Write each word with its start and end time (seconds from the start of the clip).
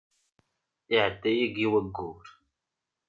Iɛedda 0.95 1.31
yagi 1.39 1.65
wayyur. 1.71 2.25